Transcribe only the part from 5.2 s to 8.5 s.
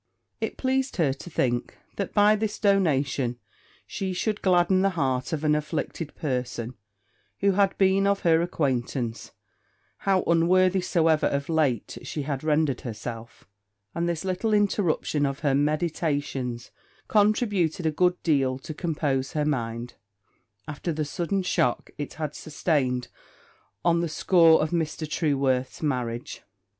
of an afflicted person, who had been of her